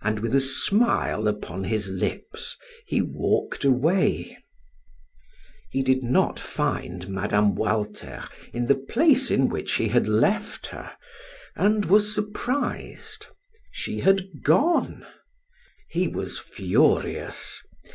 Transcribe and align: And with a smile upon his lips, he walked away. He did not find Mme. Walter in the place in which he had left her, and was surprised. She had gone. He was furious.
And 0.00 0.20
with 0.20 0.34
a 0.34 0.40
smile 0.40 1.28
upon 1.28 1.64
his 1.64 1.90
lips, 1.90 2.56
he 2.86 3.02
walked 3.02 3.66
away. 3.66 4.38
He 5.70 5.82
did 5.82 6.02
not 6.02 6.40
find 6.40 7.06
Mme. 7.10 7.54
Walter 7.54 8.24
in 8.54 8.66
the 8.66 8.74
place 8.76 9.30
in 9.30 9.50
which 9.50 9.72
he 9.74 9.88
had 9.88 10.08
left 10.08 10.68
her, 10.68 10.96
and 11.54 11.84
was 11.84 12.14
surprised. 12.14 13.26
She 13.70 14.00
had 14.00 14.42
gone. 14.42 15.04
He 15.90 16.08
was 16.08 16.38
furious. 16.38 17.62